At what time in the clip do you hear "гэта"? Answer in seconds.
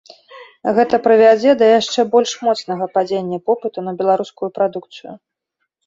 0.77-0.99